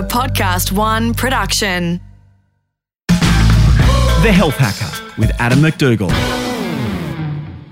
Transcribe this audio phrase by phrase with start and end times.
[0.00, 2.00] A Podcast One production.
[3.08, 6.08] The Health Hacker with Adam MacDougall.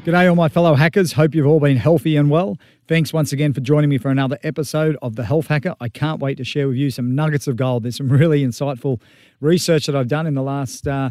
[0.05, 1.15] G'day, all my fellow hackers.
[1.15, 2.59] Hope you've all been healthy and well.
[2.87, 5.75] Thanks once again for joining me for another episode of The Health Hacker.
[5.81, 7.85] I can't wait to share with you some nuggets of gold.
[7.85, 9.01] There's some really insightful
[9.41, 11.09] research that I've done in the last uh,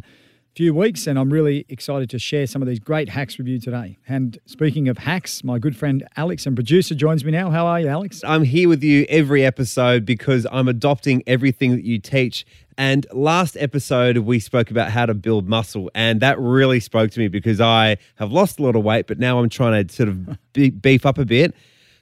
[0.57, 3.59] few weeks, and I'm really excited to share some of these great hacks with you
[3.59, 3.95] today.
[4.07, 7.51] And speaking of hacks, my good friend Alex and producer joins me now.
[7.51, 8.23] How are you, Alex?
[8.23, 12.43] I'm here with you every episode because I'm adopting everything that you teach.
[12.75, 17.19] And last episode, we spoke about how to build muscle, and that really spoke to
[17.19, 20.09] me because I have lost a lot of weight, but now I'm trying to sort
[20.09, 21.53] of beef up a bit.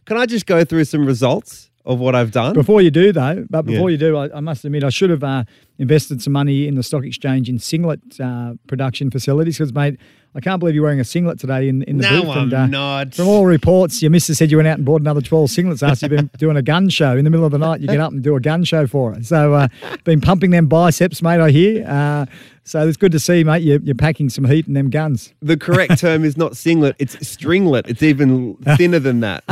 [0.05, 2.53] Can I just go through some results of what I've done?
[2.53, 3.93] Before you do, though, but before Yeah.
[3.93, 5.43] you do, I, I must admit I should have uh,
[5.77, 9.99] invested some money in the stock exchange in singlet uh, production facilities because, mate,
[10.37, 12.29] I can't believe you're wearing a singlet today in, in the No, booth.
[12.31, 13.13] I'm and, uh, not.
[13.15, 16.07] From all reports, your missus said you went out and bought another 12 singlets after
[16.07, 17.15] you've been doing a gun show.
[17.15, 19.13] In the middle of the night, you get up and do a gun show for
[19.13, 19.23] her.
[19.23, 19.67] So, uh,
[20.03, 21.87] been pumping them biceps, mate, I hear.
[21.87, 22.25] Uh,
[22.65, 25.33] so it's good to see, mate, you're, you're packing some heat in them guns.
[25.41, 27.87] the correct term is not singlet, it's stringlet.
[27.87, 29.43] It's even thinner than that.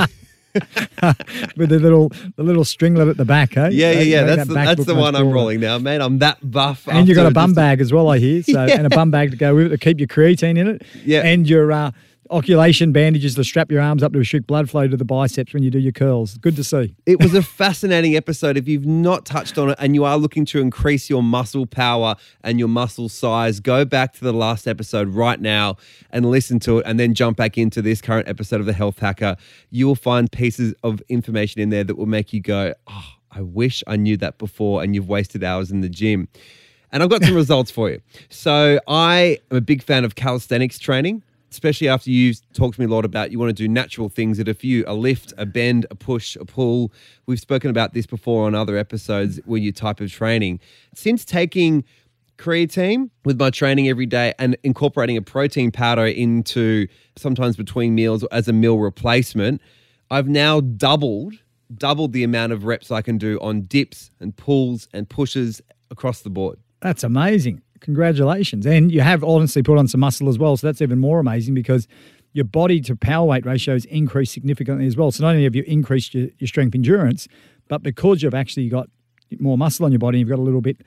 [1.57, 3.69] With the little the little stringlet at the back, eh?
[3.71, 4.23] Yeah, yeah, yeah.
[4.23, 6.01] that That's the, that's the one I'm rolling now, mate.
[6.01, 6.87] I'm that buff.
[6.87, 8.43] And you've got a bum bag as well, I hear.
[8.43, 10.83] So and a bum bag to go with it to keep your creatine in it.
[11.03, 11.21] Yeah.
[11.21, 11.91] And your uh,
[12.29, 15.63] occlusion bandages to strap your arms up to restrict blood flow to the biceps when
[15.63, 16.37] you do your curls.
[16.37, 16.95] Good to see.
[17.05, 18.57] It was a fascinating episode.
[18.57, 22.15] If you've not touched on it and you are looking to increase your muscle power
[22.43, 25.77] and your muscle size, go back to the last episode right now
[26.11, 28.99] and listen to it and then jump back into this current episode of The Health
[28.99, 29.35] Hacker.
[29.69, 33.41] You will find pieces of information in there that will make you go, oh, I
[33.41, 36.27] wish I knew that before, and you've wasted hours in the gym.
[36.91, 37.99] And I've got some results for you.
[38.29, 42.85] So, I am a big fan of calisthenics training especially after you talked to me
[42.85, 45.45] a lot about you want to do natural things that if you a lift, a
[45.45, 46.91] bend, a push, a pull.
[47.27, 50.59] We've spoken about this before on other episodes where you type of training.
[50.95, 51.83] Since taking
[52.37, 58.23] creatine with my training every day and incorporating a protein powder into sometimes between meals
[58.31, 59.61] as a meal replacement,
[60.09, 61.35] I've now doubled
[61.77, 66.21] doubled the amount of reps I can do on dips and pulls and pushes across
[66.21, 66.59] the board.
[66.81, 67.61] That's amazing.
[67.83, 68.65] Congratulations.
[68.65, 70.57] And you have honestly put on some muscle as well.
[70.57, 71.87] So that's even more amazing because
[72.31, 75.11] your body to power weight ratios increased significantly as well.
[75.11, 77.27] So not only have you increased your, your strength endurance,
[77.67, 78.89] but because you've actually got
[79.39, 80.77] more muscle on your body, you've got a little bit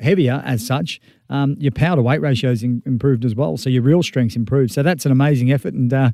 [0.00, 3.56] heavier as such, um, your power to weight ratios in, improved as well.
[3.56, 4.72] So your real strength's improved.
[4.72, 5.74] So that's an amazing effort.
[5.74, 6.10] And, uh,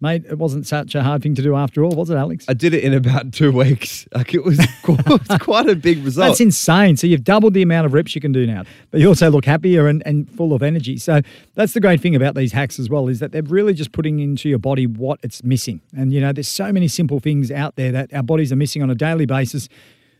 [0.00, 2.46] mate, it wasn't such a hard thing to do after all, was it, Alex?
[2.48, 4.06] I did it in about two weeks.
[4.14, 6.28] Like it was quite, it was quite a big result.
[6.28, 6.96] That's insane.
[6.96, 9.44] So you've doubled the amount of reps you can do now, but you also look
[9.44, 10.96] happier and, and full of energy.
[10.96, 11.20] So
[11.54, 14.20] that's the great thing about these hacks as well, is that they're really just putting
[14.20, 15.80] into your body what it's missing.
[15.96, 18.82] And, you know, there's so many simple things out there that our bodies are missing
[18.82, 19.68] on a daily basis.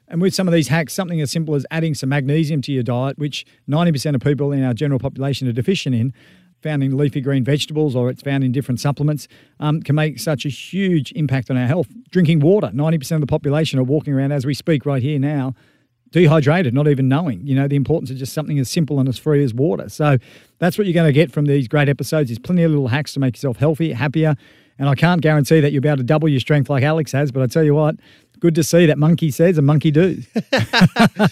[0.09, 2.83] And with some of these hacks, something as simple as adding some magnesium to your
[2.83, 6.13] diet, which 90% of people in our general population are deficient in,
[6.63, 9.29] found in leafy green vegetables or it's found in different supplements,
[9.59, 11.89] um, can make such a huge impact on our health.
[12.11, 15.55] Drinking water, 90% of the population are walking around as we speak right here now,
[16.11, 19.19] dehydrated, not even knowing, you know, the importance of just something as simple and as
[19.19, 19.89] free as water.
[19.89, 20.19] So
[20.59, 22.31] that's what you're going to get from these great episodes.
[22.31, 24.37] There's plenty of little hacks to make yourself healthy, happier.
[24.79, 27.31] And I can't guarantee that you'll be able to double your strength like Alex has,
[27.31, 27.97] but I tell you what,
[28.41, 30.23] good to see that monkey says and monkey do.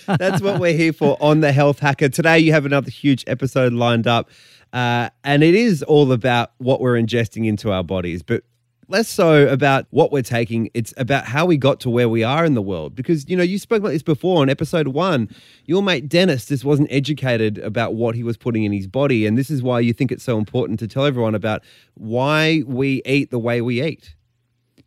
[0.06, 2.10] That's what we're here for on the Health Hacker.
[2.10, 4.28] Today, you have another huge episode lined up,
[4.72, 8.42] uh, and it is all about what we're ingesting into our bodies, but
[8.88, 10.70] less so about what we're taking.
[10.74, 12.94] It's about how we got to where we are in the world.
[12.94, 15.28] Because, you know, you spoke about this before on episode one.
[15.66, 19.26] Your mate Dennis just wasn't educated about what he was putting in his body.
[19.26, 21.62] And this is why you think it's so important to tell everyone about
[21.94, 24.14] why we eat the way we eat.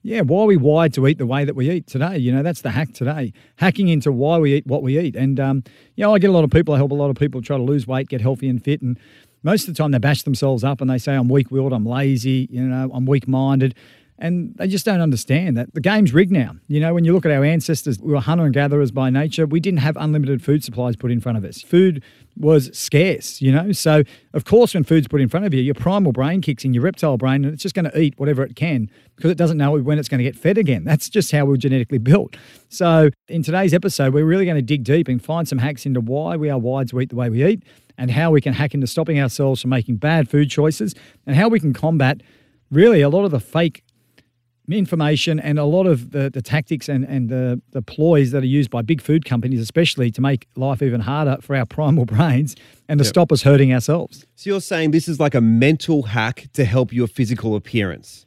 [0.04, 2.18] Yeah, why are we wired to eat the way that we eat today?
[2.18, 3.34] You know, that's the hack today.
[3.58, 5.16] Hacking into why we eat what we eat.
[5.16, 5.64] And, um,
[5.96, 7.56] you know, I get a lot of people, I help a lot of people try
[7.56, 8.82] to lose weight, get healthy and fit.
[8.82, 8.98] And
[9.44, 11.86] most of the time they bash themselves up and they say, I'm weak willed, I'm
[11.86, 13.76] lazy, you know, I'm weak minded.
[14.22, 16.56] And they just don't understand that the game's rigged now.
[16.68, 19.48] You know, when you look at our ancestors, we were hunter and gatherers by nature.
[19.48, 21.64] We didn't have unlimited food supplies put in front of us.
[21.64, 22.04] Food
[22.38, 23.72] was scarce, you know.
[23.72, 24.04] So,
[24.36, 26.84] of course, when food's put in front of you, your primal brain kicks in, your
[26.84, 29.72] reptile brain, and it's just going to eat whatever it can because it doesn't know
[29.80, 30.84] when it's going to get fed again.
[30.84, 32.38] That's just how we're genetically built.
[32.70, 36.00] So, in today's episode, we're really going to dig deep and find some hacks into
[36.00, 37.64] why we are wired to eat the way we eat
[38.02, 40.96] and how we can hack into stopping ourselves from making bad food choices
[41.28, 42.22] and how we can combat
[42.72, 43.84] really a lot of the fake
[44.70, 48.48] information and a lot of the, the tactics and, and the, the ploys that are
[48.48, 52.56] used by big food companies, especially to make life even harder for our primal brains
[52.90, 53.10] and to Yep.
[53.14, 54.26] stop us hurting ourselves.
[54.36, 58.26] So you're saying this is like a mental hack to help your physical appearance.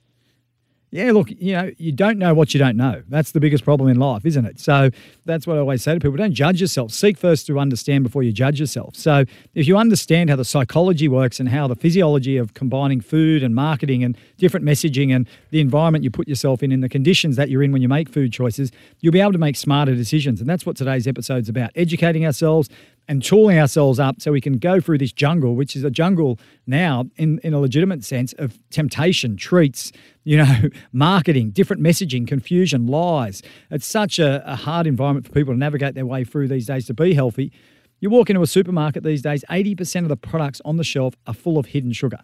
[0.95, 3.03] Yeah, look, you know, you don't know what you don't know.
[3.09, 4.61] That's the biggest problem in life, isn't it?
[4.61, 4.91] So
[5.25, 6.93] that's what I always say to people don't judge yourself.
[6.93, 8.95] Seek first to understand before you judge yourself.
[8.95, 9.25] So
[9.57, 13.57] if you understand how the psychology works and how the physiology of combining food and
[13.57, 17.51] marketing and different messaging and the environment you put yourself in and the conditions that
[17.51, 18.71] you're in when you make food choices,
[19.01, 20.41] you'll be able to make smarter decisions.
[20.41, 22.69] And that's what today's episode's about educating ourselves
[23.09, 26.39] and tooling ourselves up so we can go through this jungle, which is a jungle
[26.67, 29.93] now in, in a legitimate sense of temptation, treats,
[30.25, 30.63] you know,
[30.93, 33.43] marketing, different messaging, confusion, lies.
[33.71, 36.87] It's such a, a hard environment for people to navigate their way through these days
[36.87, 37.53] to be healthy.
[38.01, 41.35] You walk into a supermarket these days, 80% of the products on the shelf are
[41.35, 42.21] full of hidden sugar.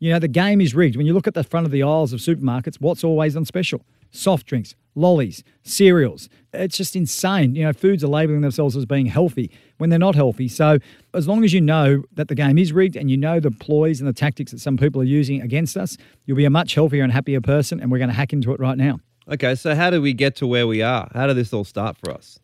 [0.00, 0.96] You know, the game is rigged.
[0.96, 3.84] When you look at the front of the aisles of supermarkets, what's always on special?
[4.10, 6.28] Soft drinks, lollies, cereals.
[6.52, 7.54] It's just insane.
[7.54, 10.48] You know, foods are labeling themselves as being healthy when they're not healthy.
[10.48, 10.78] So,
[11.14, 14.00] as long as you know that the game is rigged and you know the ploys
[14.00, 17.02] and the tactics that some people are using against us, you'll be a much healthier
[17.02, 17.80] and happier person.
[17.80, 19.00] And we're going to hack into it right now.
[19.30, 21.10] Okay, so how do we get to where we are?
[21.12, 22.40] How did this all start for us?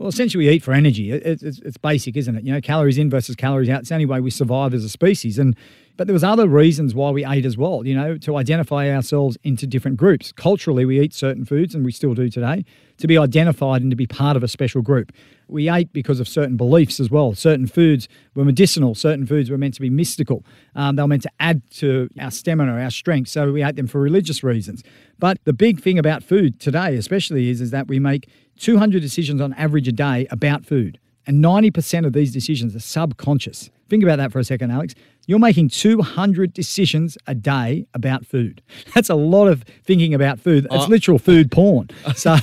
[0.00, 1.12] Well, essentially, we eat for energy.
[1.12, 2.42] It, it's, it's basic, isn't it?
[2.42, 3.80] You know, calories in versus calories out.
[3.80, 5.38] It's the only way we survive as a species.
[5.38, 5.54] And
[5.98, 7.86] but there was other reasons why we ate as well.
[7.86, 10.32] You know, to identify ourselves into different groups.
[10.32, 12.64] Culturally, we eat certain foods, and we still do today,
[12.96, 15.12] to be identified and to be part of a special group.
[15.50, 17.34] We ate because of certain beliefs as well.
[17.34, 18.94] Certain foods were medicinal.
[18.94, 20.44] Certain foods were meant to be mystical.
[20.74, 23.28] Um, they were meant to add to our stamina, our strength.
[23.28, 24.82] So we ate them for religious reasons.
[25.18, 29.40] But the big thing about food today, especially, is is that we make 200 decisions
[29.40, 30.98] on average a day about food.
[31.26, 33.70] And 90% of these decisions are subconscious.
[33.88, 34.94] Think about that for a second, Alex.
[35.26, 38.62] You're making 200 decisions a day about food.
[38.94, 40.64] That's a lot of thinking about food.
[40.66, 41.88] It's Uh, literal food porn.
[42.16, 42.36] So,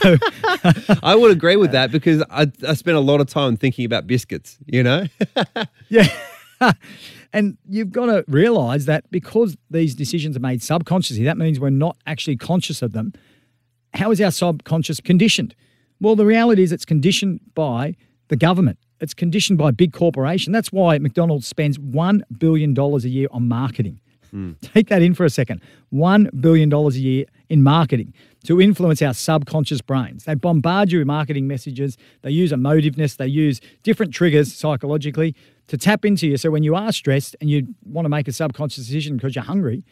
[1.04, 4.08] I would agree with that because I, I spent a lot of time thinking about
[4.08, 5.06] biscuits, you know?
[5.90, 6.08] yeah.
[7.34, 11.70] and you've got to realize that because these decisions are made subconsciously, that means we're
[11.70, 13.14] not actually conscious of them.
[13.94, 15.56] How is our subconscious conditioned?
[16.00, 17.96] Well, the reality is it's conditioned by
[18.30, 18.80] the government.
[19.00, 20.54] It's conditioned by big corporation.
[20.54, 24.00] That's why McDonald's spends $1 billion a year on marketing.
[24.32, 24.54] Hmm.
[24.62, 25.62] Take that in for a second.
[25.94, 28.14] $1 billion a year in marketing
[28.46, 30.26] to influence our subconscious brains.
[30.26, 31.98] They bombard you with marketing messages.
[32.22, 33.18] They use emotiveness.
[33.18, 35.36] They use different triggers psychologically
[35.68, 36.38] to tap into you.
[36.38, 39.44] So when you are stressed and you want to make a subconscious decision because you're
[39.44, 39.84] hungry,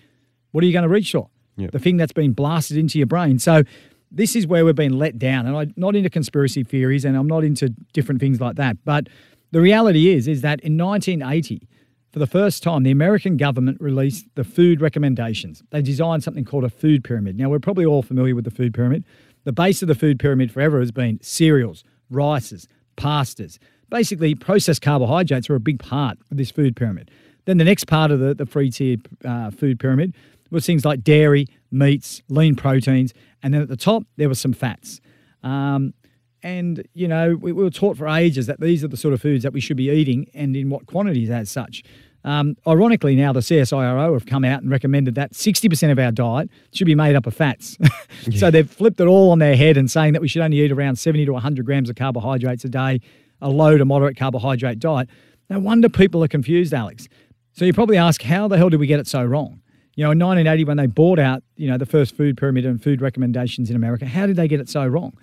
[0.52, 1.30] what are you going to reach for?
[1.72, 3.40] The thing that's been blasted into your brain.
[3.40, 3.64] So
[4.12, 5.46] this is where we've been let down.
[5.46, 8.78] And I'm not into conspiracy theories and I'm not into different things like that.
[8.86, 9.08] But
[9.52, 11.68] the reality is, is that in 1980,
[12.12, 15.62] for the first time, the American government released the food recommendations.
[15.72, 17.38] They designed something called a food pyramid.
[17.38, 19.04] Now, we're probably all familiar with the food pyramid.
[19.44, 23.58] The base of the food pyramid forever has been cereals, rices, pastas.
[23.90, 27.12] Basically, processed carbohydrates are a big part of this food pyramid.
[27.44, 30.16] Then the next part of the, the free tier uh, food pyramid
[30.52, 33.14] was things like dairy, meats, lean proteins,
[33.44, 35.02] and then at the top, there was some fats.
[35.44, 35.94] Um,
[36.42, 39.22] and, you know, we, we were taught for ages that these are the sort of
[39.22, 41.84] foods that we should be eating and in what quantities as such.
[42.24, 46.50] Um, ironically, now the CSIRO have come out and recommended that 60% of our diet
[46.74, 47.78] should be made up of fats.
[48.36, 50.72] so they've flipped it all on their head and saying that we should only eat
[50.72, 53.00] around 70 to 100 grams of carbohydrates a day,
[53.42, 55.08] a low to moderate carbohydrate diet.
[55.52, 57.08] No wonder people are confused, Alex.
[57.54, 59.62] So you probably ask, how the hell did we get it so wrong?
[59.96, 62.82] You know, in 1980, when they bought out, you know, the first food pyramid and
[62.82, 65.18] food recommendations in America, how did they get it so wrong?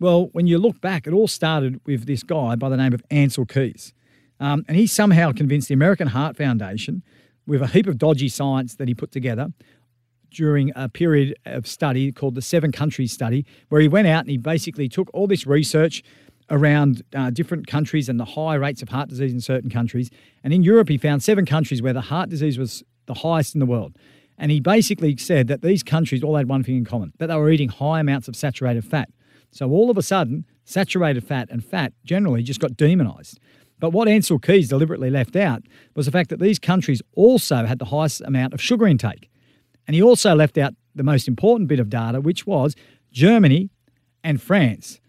[0.00, 3.02] Well, when you look back, it all started with this guy by the name of
[3.10, 3.94] Ancel Keys.
[4.40, 7.02] Um, and he somehow convinced the American Heart Foundation,
[7.46, 9.52] with a heap of dodgy science that he put together
[10.30, 14.30] during a period of study called the Seven Countries Study, where he went out and
[14.30, 16.02] he basically took all this research
[16.50, 20.10] around uh, different countries and the high rates of heart disease in certain countries.
[20.44, 23.60] And in Europe, he found seven countries where the heart disease was the highest in
[23.60, 23.96] the world.
[24.38, 27.36] And he basically said that these countries all had one thing in common that they
[27.36, 29.08] were eating high amounts of saturated fat.
[29.50, 33.38] So all of a sudden, saturated fat and fat generally just got demonized.
[33.78, 35.62] But what Ancel Keys deliberately left out
[35.94, 39.30] was the fact that these countries also had the highest amount of sugar intake.
[39.86, 42.74] And he also left out the most important bit of data, which was
[43.12, 43.70] Germany
[44.24, 45.00] and France,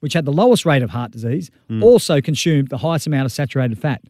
[0.00, 1.82] which had the lowest rate of heart disease, hmm.
[1.82, 4.02] also consumed the highest amount of saturated fat,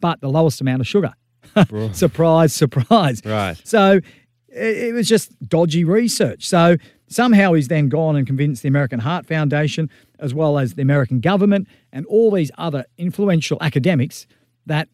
[0.00, 1.12] but the lowest amount of sugar.
[1.92, 3.22] surprise, surprise.
[3.24, 3.60] Right.
[3.64, 4.00] So
[4.48, 6.46] it, it was just dodgy research.
[6.46, 6.76] So
[7.08, 11.20] somehow he's then gone and convinced the American Heart Foundation, as well as the American
[11.20, 14.26] government and all these other influential academics,
[14.66, 14.88] that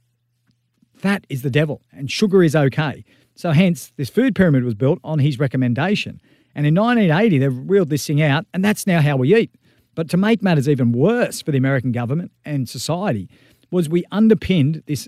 [0.94, 3.04] fat is the devil and sugar is okay.
[3.34, 6.20] So hence this food pyramid was built on his recommendation.
[6.54, 9.54] And in 1980, they wheeled this thing out, and that's now how we eat.
[9.94, 13.28] But to make matters even worse for the American government and society,
[13.70, 15.06] was we underpinned this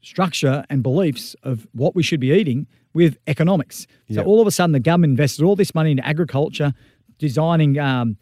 [0.00, 3.86] structure and beliefs of what we should be eating with economics.
[4.08, 4.26] So Yep.
[4.26, 6.72] all of a sudden, the government invested all this money into agriculture,
[7.18, 8.16] designing um,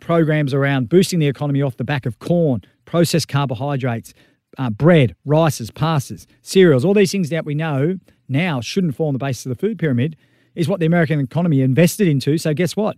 [0.00, 4.14] programs around boosting the economy off the back of corn, processed carbohydrates,
[4.58, 9.18] uh, bread, rices, pastas, cereals, all these things that we know now shouldn't form the
[9.18, 10.16] basis of the food pyramid,
[10.54, 12.36] is what the American economy invested into.
[12.38, 12.96] So guess what?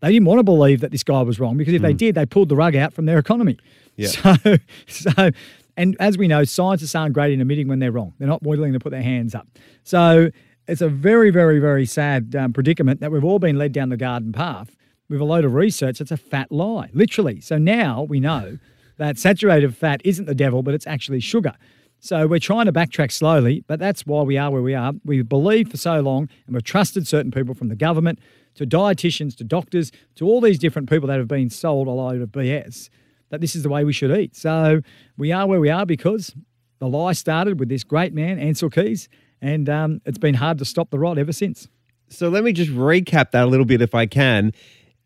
[0.00, 2.26] They didn't want to believe that this guy was wrong because if they did, they
[2.26, 3.58] pulled the rug out from their economy.
[3.96, 4.08] Yeah.
[4.36, 4.56] So,
[4.86, 5.30] so,
[5.76, 8.14] and as we know, scientists aren't great in admitting when they're wrong.
[8.18, 9.46] They're not willing to put their hands up.
[9.84, 10.30] So
[10.66, 13.96] it's a very, very, very sad um, predicament that we've all been led down the
[13.96, 14.76] garden path
[15.08, 16.00] with a load of research.
[16.00, 17.40] It's a fat lie, literally.
[17.40, 18.58] So now we know
[18.96, 21.54] that saturated fat isn't the devil, but it's actually sugar.
[22.00, 24.92] So we're trying to backtrack slowly, but that's why we are where we are.
[25.04, 28.18] We've believed for so long and we've trusted certain people from the government
[28.54, 32.22] to dietitians to doctors to all these different people that have been sold a load
[32.22, 32.88] of BS
[33.30, 34.36] that this is the way we should eat.
[34.36, 34.80] So
[35.16, 36.34] we are where we are because
[36.78, 39.08] the lie started with this great man, Ancel Keys,
[39.40, 41.68] and um, it's been hard to stop the rot ever since.
[42.08, 44.52] So let me just recap that a little bit if I can.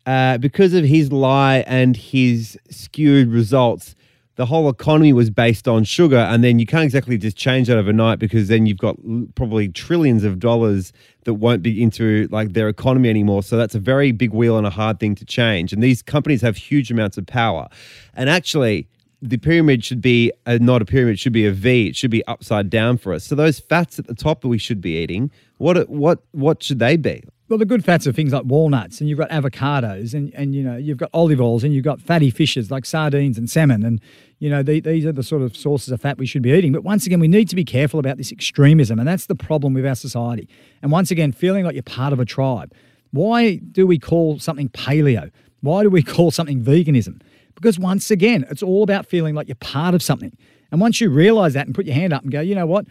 [0.05, 3.95] Uh, because of his lie and his skewed results,
[4.41, 6.17] the whole economy was based on sugar.
[6.17, 8.97] And then you can't exactly just change that overnight because then you've got
[9.35, 10.91] probably trillions of dollars
[11.25, 13.43] that won't be into like their economy anymore.
[13.43, 15.73] So that's a very big wheel and a hard thing to change.
[15.73, 17.67] And these companies have huge amounts of power.
[18.15, 18.87] And actually,
[19.21, 21.89] the pyramid should be a, not a pyramid, it should be a V.
[21.89, 23.23] It should be upside down for us.
[23.23, 25.29] So those fats at the top that we should be eating,
[25.59, 27.23] what what what should they be?
[27.51, 30.63] Well, the good fats are things like walnuts, and you've got avocados, and, and you
[30.63, 33.99] know you've got olive oils, and you've got fatty fishes like sardines and salmon, and
[34.39, 36.71] you know the, these are the sort of sources of fat we should be eating.
[36.71, 39.73] But once again, we need to be careful about this extremism, and that's the problem
[39.73, 40.47] with our society.
[40.81, 42.73] And once again, feeling like you're part of a tribe.
[43.11, 45.29] Why do we call something paleo?
[45.59, 47.21] Why do we call something veganism?
[47.55, 50.37] Because once again, it's all about feeling like you're part of something.
[50.71, 52.85] And once you realize that and put your hand up and go, you know what?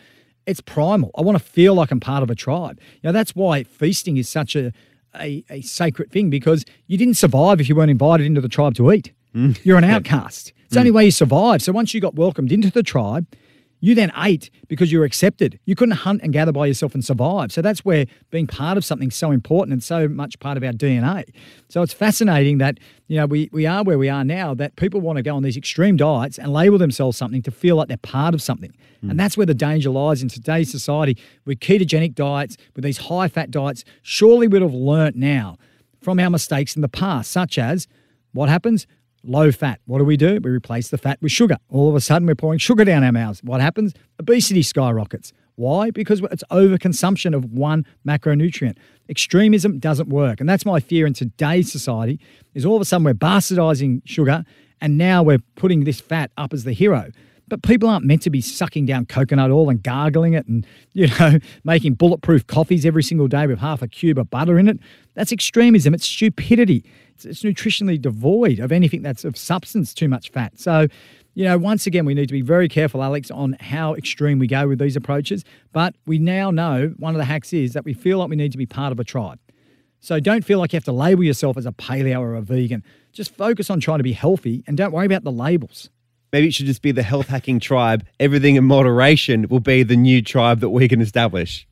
[0.46, 1.10] It's primal.
[1.16, 2.80] I want to feel like I'm part of a tribe.
[3.02, 4.72] You know, that's why feasting is such a,
[5.18, 8.74] a, a sacred thing because you didn't survive if you weren't invited into the tribe
[8.74, 9.12] to eat.
[9.34, 9.58] Mm.
[9.64, 10.52] You're an outcast.
[10.64, 10.74] It's mm.
[10.74, 11.62] the only way you survive.
[11.62, 13.26] So once you got welcomed into the tribe,
[13.80, 15.58] you then ate because you were accepted.
[15.64, 17.50] You couldn't hunt and gather by yourself and survive.
[17.50, 20.62] So that's where being part of something is so important and so much part of
[20.62, 21.24] our DNA.
[21.68, 24.54] So it's fascinating that you know we, we are where we are now.
[24.54, 27.76] That people want to go on these extreme diets and label themselves something to feel
[27.76, 28.74] like they're part of something.
[29.00, 29.10] Hmm.
[29.10, 33.28] And that's where the danger lies in today's society with ketogenic diets, with these high
[33.28, 33.84] fat diets.
[34.02, 35.56] Surely we'd have learnt now
[36.00, 37.86] from our mistakes in the past, such as
[38.32, 38.86] what happens?
[39.22, 39.80] Low fat.
[39.84, 40.40] What do we do?
[40.42, 41.58] We replace the fat with sugar.
[41.68, 43.42] All of a sudden, we're pouring sugar down our mouths.
[43.42, 43.92] What happens?
[44.18, 45.32] Obesity skyrockets.
[45.56, 45.90] Why?
[45.90, 48.78] Because it's overconsumption of one macronutrient.
[49.10, 50.40] Extremism doesn't work.
[50.40, 52.18] And that's my fear in today's society
[52.54, 54.44] is all of a sudden we're bastardizing sugar
[54.80, 57.10] and now we're putting this fat up as the hero.
[57.50, 61.08] But people aren't meant to be sucking down coconut oil and gargling it and, you
[61.18, 64.78] know, making bulletproof coffees every single day with half a cube of butter in it.
[65.14, 65.92] That's extremism.
[65.92, 66.84] It's stupidity.
[67.14, 70.58] It's, it's nutritionally devoid of anything that's of substance, too much fat.
[70.58, 70.86] So,
[71.34, 74.46] you know, once again, we need to be very careful, Alex, on how extreme we
[74.46, 75.44] go with these approaches.
[75.72, 78.52] But we now know one of the hacks is that we feel like we need
[78.52, 79.38] to be part of a tribe.
[80.00, 82.82] So don't feel like you have to label yourself as a paleo or a vegan.
[83.12, 85.90] Just focus on trying to be healthy and don't worry about the labels.
[86.32, 88.04] Maybe it should just be the health hacking tribe.
[88.20, 91.66] Everything in moderation will be the new tribe that we can establish.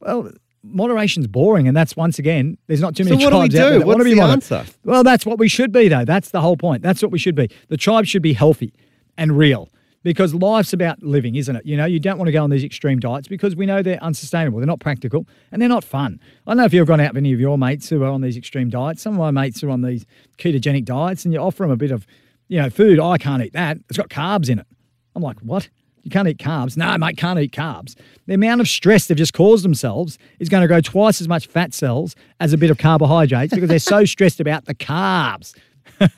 [0.00, 0.30] Well,
[0.62, 3.54] moderation's boring, and that's once again, there's not too So many what do we tribes
[3.56, 3.78] out there do?
[3.80, 4.64] that want to What's be the moder- answer?
[4.84, 6.04] Well, that's what we should be, though.
[6.04, 6.82] That's the whole point.
[6.82, 7.50] That's what we should be.
[7.68, 8.72] The tribe should be healthy
[9.16, 9.68] and real.
[10.04, 11.66] Because life's about living, isn't it?
[11.66, 14.02] You know, you don't want to go on these extreme diets because we know they're
[14.02, 14.58] unsustainable.
[14.60, 16.20] They're not practical and they're not fun.
[16.46, 18.20] I don't know if you've gone out with any of your mates who are on
[18.20, 19.02] these extreme diets.
[19.02, 20.06] Some of my mates are on these
[20.38, 22.06] ketogenic diets and you offer them a bit of,
[22.48, 22.98] you know, food.
[22.98, 23.78] Oh, I can't eat that.
[23.88, 24.66] It's got carbs in it.
[25.14, 25.68] I'm like, what?
[26.02, 26.76] You can't eat carbs?
[26.76, 27.94] No, mate, can't eat carbs.
[28.26, 31.46] The amount of stress they've just caused themselves is going to grow twice as much
[31.46, 35.54] fat cells as a bit of carbohydrates because they're so stressed about the carbs.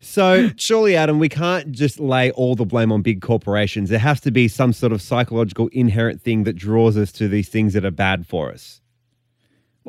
[0.00, 3.90] So, surely, Adam, we can't just lay all the blame on big corporations.
[3.90, 7.48] There has to be some sort of psychological inherent thing that draws us to these
[7.48, 8.80] things that are bad for us.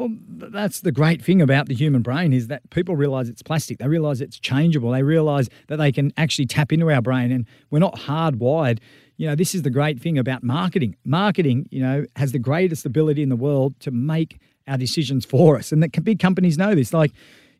[0.02, 0.18] Well,
[0.50, 3.78] that's the great thing about the human brain is that people realize it's plastic.
[3.78, 4.90] They realize it's changeable.
[4.90, 8.80] They realize that they can actually tap into our brain and we're not hardwired.
[9.18, 10.96] You know, this is the great thing about marketing.
[11.06, 15.56] Marketing, you know, has the greatest ability in the world to make our decisions for
[15.56, 15.72] us.
[15.72, 16.94] And that big companies know this.
[16.94, 17.12] Like,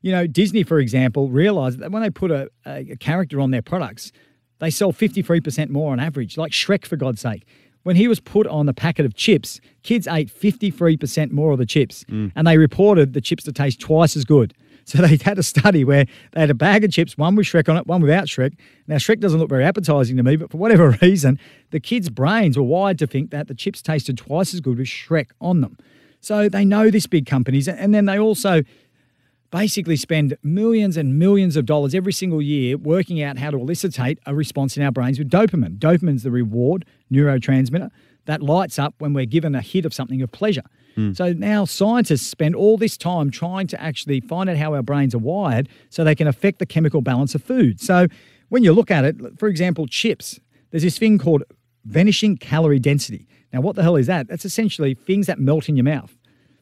[0.02, 3.62] you know, Disney, for example, realized that when they put a, a, character on their
[3.62, 4.12] products,
[4.58, 7.46] they sell 53% more on average, like Shrek, for God's sake.
[7.84, 11.66] When he was put on the packet of chips, kids ate 53% more of the
[11.66, 12.32] chips, mm.
[12.36, 14.54] and they reported the chips to taste twice as good.
[14.84, 17.70] So they had a study where they had a bag of chips, one with Shrek
[17.70, 18.58] on it, one without Shrek.
[18.88, 22.58] Now, Shrek doesn't look very appetizing to me, but for whatever reason, the kids' brains
[22.58, 25.78] were wired to think that the chips tasted twice as good with Shrek on them.
[26.20, 28.64] So they know this big companies, and then they also
[29.52, 34.18] basically spend millions and millions of dollars every single year working out how to elicitate
[34.26, 35.78] a response in our brains with dopamine.
[35.78, 37.90] Dopamine's the reward neurotransmitter
[38.26, 40.64] that lights up when we're given a hit of something of pleasure.
[40.96, 41.14] Hmm.
[41.14, 45.14] So now scientists spend all this time trying to actually find out how our brains
[45.14, 47.80] are wired so they can affect the chemical balance of food.
[47.80, 48.08] So
[48.50, 50.40] when you look at it, for example, chips,
[50.72, 51.44] there's this thing called
[51.86, 53.28] vanishing calorie density.
[53.52, 54.28] Now, what the hell is that?
[54.28, 56.16] That's essentially things that melt in your mouth.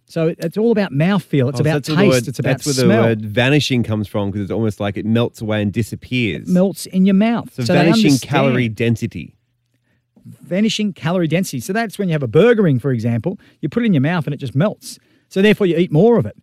[0.10, 1.50] So it's all about mouthfeel.
[1.50, 1.98] It's Oh, about taste.
[2.00, 3.02] word, it's about that's where smell.
[3.04, 6.48] the word vanishing comes from because it's almost like it melts away and disappears.
[6.48, 7.54] melts in your mouth.
[7.54, 9.36] so, they vanishing calorie density.
[10.26, 11.60] vanishing calorie density.
[11.60, 14.02] So that's when you have a burger ring, for example, you put it in your
[14.02, 15.00] mouth and it just melts.
[15.30, 16.36] So therefore you eat more of it.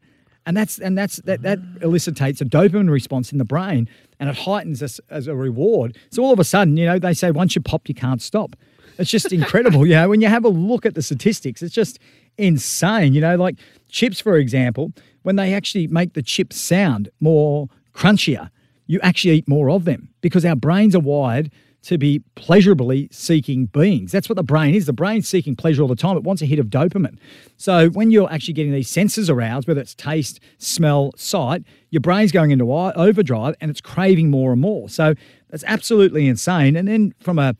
[0.46, 3.88] And that's and that's that that elicitates a dopamine response in the brain
[4.20, 5.96] and it heightens us as a reward.
[6.10, 8.54] So all of a sudden, you know, they say once you pop, you can't stop.
[8.96, 9.84] It's just incredible.
[9.84, 11.98] you know, when you have a look at the statistics, it's just
[12.38, 13.14] insane.
[13.14, 13.56] You know, like
[13.88, 18.50] chips, for example, when they actually make the chips sound more crunchier,
[18.86, 21.50] you actually eat more of them because our brains are wired
[21.82, 24.10] to be pleasurably seeking beings.
[24.10, 24.86] That's what the brain is.
[24.86, 26.16] The brain's seeking pleasure all the time.
[26.16, 27.16] It wants a hit of dopamine.
[27.58, 32.32] So when you're actually getting these senses aroused, whether it's taste, smell, sight, your brain's
[32.32, 34.88] going into overdrive and it's craving more and more.
[34.88, 35.14] So
[35.50, 36.74] that's absolutely insane.
[36.74, 37.54] And then from a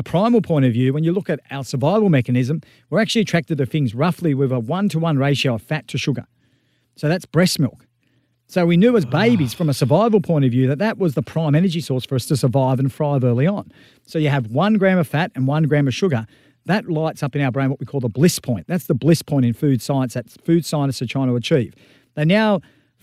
[0.00, 3.58] a primal point of view, when you look at our survival mechanism, we're actually attracted
[3.58, 6.26] to things roughly with a one to one ratio of fat to sugar.
[6.96, 7.86] So that's breast milk.
[8.46, 9.10] So we knew as ah.
[9.10, 12.16] babies, from a survival point of view, that that was the prime energy source for
[12.16, 13.70] us to survive and thrive early on.
[14.06, 16.26] So you have one gram of fat and one gram of sugar.
[16.66, 18.66] That lights up in our brain what we call the bliss point.
[18.66, 21.74] That's the bliss point in food science that food scientists are trying to achieve.
[22.14, 22.60] They now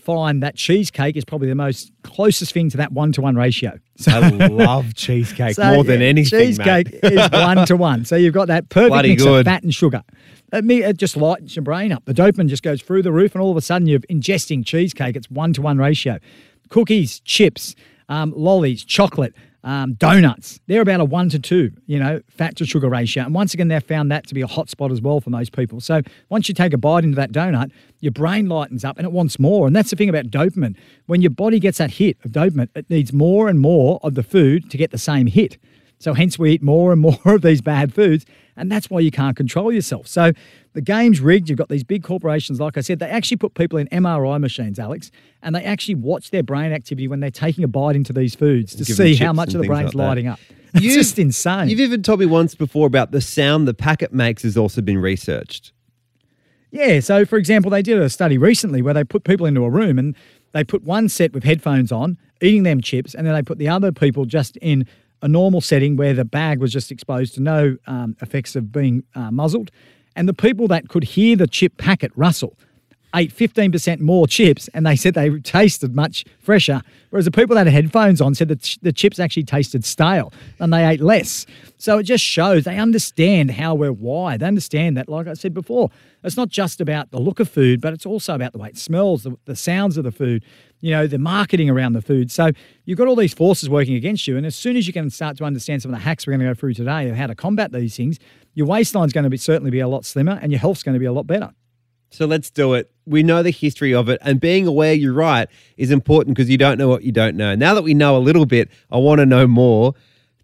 [0.08, 3.78] find that cheesecake is probably the most closest thing to that one to one ratio.
[3.98, 6.38] So I love cheesecake so, more than yeah, anything.
[6.38, 7.12] Cheesecake mate.
[7.14, 8.04] is one to one.
[8.04, 9.40] So you've got that perfect Bloody mix good.
[9.40, 10.04] of fat and sugar.
[10.52, 12.04] It, it just lightens your brain up.
[12.04, 15.16] The dopamine just goes through the roof, and all of a sudden you're ingesting cheesecake.
[15.16, 16.20] It's one to one ratio.
[16.68, 17.74] Cookies, chips,
[18.08, 19.34] um, lollies, chocolate,
[19.64, 20.60] um, donuts.
[20.66, 23.24] They're about a one to two, you know, fat to sugar ratio.
[23.24, 25.52] And once again, they've found that to be a hot spot as well for most
[25.52, 25.80] people.
[25.80, 29.12] So once you take a bite into that donut, your brain lightens up and it
[29.12, 29.66] wants more.
[29.66, 30.76] And that's the thing about dopamine.
[31.06, 34.22] When your body gets that hit of dopamine, it needs more and more of the
[34.22, 35.58] food to get the same hit.
[35.98, 38.24] So hence we eat more and more of these bad foods,
[38.56, 40.06] and that's why you can't control yourself.
[40.06, 40.32] So
[40.74, 41.48] the game's rigged.
[41.48, 44.78] You've got these big corporations, like I said, they actually put people in MRI machines,
[44.78, 45.10] Alex,
[45.42, 48.74] and they actually watch their brain activity when they're taking a bite into these foods
[48.76, 50.38] to see how much of the brain's like lighting up.
[50.74, 51.70] It's You've- just insane.
[51.70, 54.98] You've even told me once before about the sound the packet makes has also been
[54.98, 55.72] researched.
[56.70, 57.00] Yeah.
[57.00, 59.98] So, for example, they did a study recently where they put people into a room
[59.98, 60.14] and
[60.52, 63.68] they put one set with headphones on, eating them chips, and then they put the
[63.68, 64.86] other people just in
[65.22, 69.04] a normal setting where the bag was just exposed to no um, effects of being
[69.14, 69.70] uh, muzzled.
[70.16, 72.56] And the people that could hear the chip packet rustle
[73.14, 76.82] ate 15% more chips and they said they tasted much fresher.
[77.10, 80.72] Whereas the people that had headphones on said that the chips actually tasted stale and
[80.72, 81.46] they ate less.
[81.78, 84.40] So it just shows they understand how we're wired.
[84.40, 85.90] They understand that, like I said before,
[86.22, 88.76] it's not just about the look of food, but it's also about the way it
[88.76, 90.44] smells, the, the sounds of the food,
[90.80, 92.30] you know, the marketing around the food.
[92.30, 92.50] So
[92.84, 94.36] you've got all these forces working against you.
[94.36, 96.40] And as soon as you can start to understand some of the hacks we're going
[96.40, 98.18] to go through today of how to combat these things,
[98.54, 101.00] your waistline's going to be certainly be a lot slimmer and your health's going to
[101.00, 101.52] be a lot better.
[102.10, 102.90] So let's do it.
[103.06, 106.58] We know the history of it, and being aware, you're right, is important because you
[106.58, 107.54] don't know what you don't know.
[107.54, 109.94] Now that we know a little bit, I want to know more.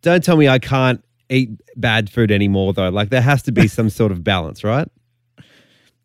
[0.02, 2.90] Don't tell me I can't eat bad food anymore, though.
[2.90, 4.88] Like there has to be some sort of balance, right?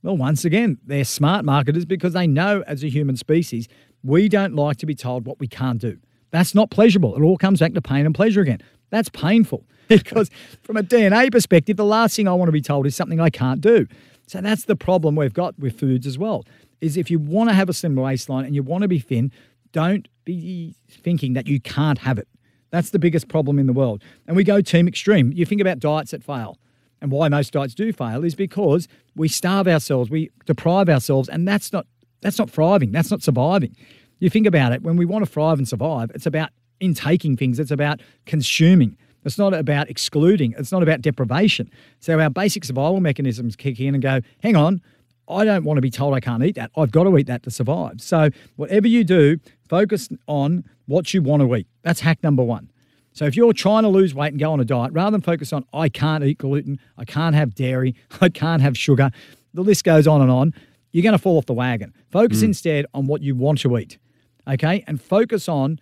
[0.01, 3.67] Well, once again, they're smart marketers because they know as a human species,
[4.01, 5.99] we don't like to be told what we can't do.
[6.31, 7.15] That's not pleasurable.
[7.15, 8.61] It all comes back to pain and pleasure again.
[8.91, 10.29] That's painful because,
[10.61, 13.29] from a DNA perspective, the last thing I want to be told is something I
[13.29, 13.87] can't do.
[14.29, 16.45] So that's the problem we've got with foods as well.
[16.81, 19.31] Is if you want to have a slim waistline and you want to be thin,
[19.71, 22.27] don't be thinking that you can't have it.
[22.69, 24.03] That's the biggest problem in the world.
[24.27, 25.33] And we go team extreme.
[25.33, 26.59] You think about diets that fail.
[27.01, 31.47] And why most diets do fail is because we starve ourselves, we deprive ourselves, and
[31.47, 31.87] that's not
[32.21, 33.75] that's not thriving, that's not surviving.
[34.19, 37.59] You think about it, when we want to thrive and survive, it's about intaking things,
[37.59, 38.95] it's about consuming.
[39.25, 41.69] It's not about excluding, it's not about deprivation.
[41.99, 44.81] So our basic survival mechanisms kick in and go, hang on,
[45.27, 46.71] I don't want to be told I can't eat that.
[46.75, 48.01] I've got to eat that to survive.
[48.01, 51.67] So whatever you do, focus on what you want to eat.
[51.83, 52.71] That's hack number one.
[53.13, 55.53] So if you're trying to lose weight and go on a diet, rather than focus
[55.53, 59.11] on I can't eat gluten, I can't have dairy, I can't have sugar,
[59.53, 60.53] the list goes on and on,
[60.91, 61.93] you're going to fall off the wagon.
[62.09, 62.45] Focus mm.
[62.45, 63.97] instead on what you want to eat.
[64.47, 65.79] okay, and focus on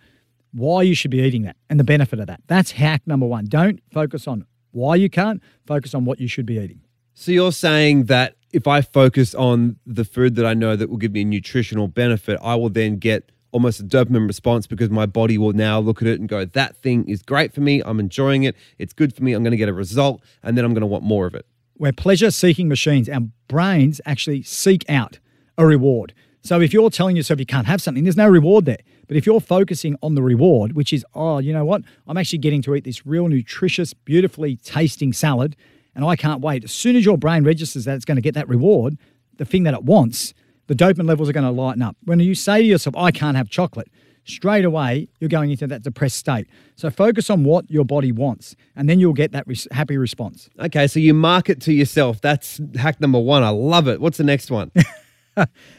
[0.52, 2.40] why you should be eating that and the benefit of that.
[2.46, 3.46] That's hack number one.
[3.46, 6.80] Don't focus on why you can't, focus on what you should be eating.
[7.14, 10.96] So you're saying that if I focus on the food that I know that will
[10.96, 15.06] give me a nutritional benefit, I will then get almost a dopamine response because my
[15.06, 17.82] body will now look at it and go, that thing is great for me.
[17.84, 18.54] I'm enjoying it.
[18.78, 19.32] It's good for me.
[19.32, 21.46] I'm going to get a result and then I'm going to want more of it.
[21.76, 23.08] We're pleasure seeking machines.
[23.08, 25.18] Our brains actually seek out
[25.56, 26.12] a reward.
[26.42, 28.78] So if you're telling yourself you can't have something, there's no reward there.
[29.08, 31.82] But if you're focusing on the reward, which is, oh, you know what?
[32.06, 35.56] I'm actually getting to eat this real nutritious, beautifully tasting salad,
[35.94, 36.62] and I can't wait.
[36.62, 38.98] As soon as your brain registers that it's going to get that reward,
[39.38, 40.34] the thing that it wants,
[40.66, 41.96] the dopamine levels are going to lighten up.
[42.04, 43.88] When you say to yourself, I can't have chocolate,
[44.24, 46.46] straight away you're going into that depressed state.
[46.76, 50.50] So focus on what your body wants, and then you'll get that res- happy response.
[50.60, 52.20] Okay, so you market to yourself.
[52.20, 53.42] That's hack number one.
[53.42, 54.02] I love it.
[54.02, 54.70] What's the next one?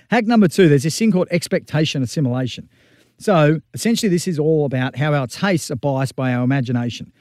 [0.09, 2.69] Hack number two, there's this thing called expectation assimilation.
[3.19, 7.11] So essentially, this is all about how our tastes are biased by our imagination.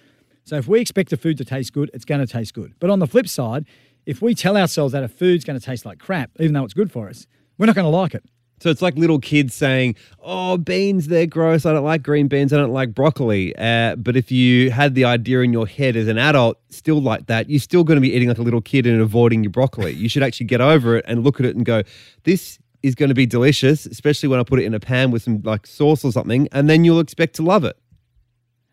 [0.44, 2.72] So if we expect a food to taste good, it's going to taste good.
[2.78, 3.66] But on the flip side,
[4.06, 6.72] if we tell ourselves that a food's going to taste like crap, even though it's
[6.72, 7.26] good for us,
[7.58, 8.24] we're not going to like it.
[8.60, 11.64] So it's like little kids saying, "Oh, beans, they're gross.
[11.64, 12.52] I don't like green beans.
[12.52, 16.08] I don't like broccoli." Uh, but if you had the idea in your head as
[16.08, 18.86] an adult, still like that, you're still going to be eating like a little kid
[18.86, 19.92] and avoiding your broccoli.
[19.92, 21.82] You should actually get over it and look at it and go,
[22.24, 25.22] "This is going to be delicious," especially when I put it in a pan with
[25.22, 27.76] some like sauce or something, and then you'll expect to love it.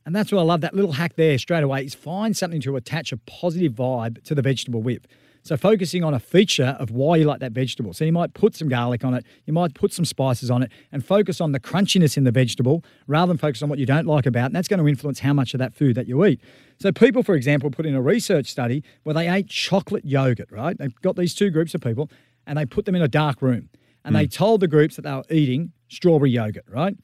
[0.06, 2.76] And that's why I love that little hack there straight away is find something to
[2.76, 5.08] attach a positive vibe to the vegetable with.
[5.42, 7.94] So focusing on a feature of why you like that vegetable.
[7.94, 10.72] So you might put some garlic on it, you might put some spices on it,
[10.92, 14.08] and focus on the crunchiness in the vegetable rather than focus on what you don't
[14.08, 14.48] like about.
[14.48, 16.42] And that's going to influence how much of that food that you eat.
[16.80, 20.76] So people, for example, put in a research study where they ate chocolate yogurt, right?
[20.76, 22.10] They've got these two groups of people
[22.48, 23.70] and they put them in a dark room.
[24.06, 24.32] And they mm.
[24.32, 26.96] told the groups that they were eating strawberry yogurt, right?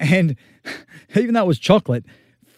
[0.00, 0.36] And
[1.14, 2.04] even though it was chocolate,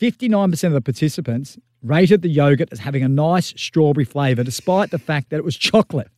[0.01, 4.99] 59% of the participants rated the yogurt as having a nice strawberry flavour, despite the
[4.99, 6.09] fact that it was chocolate,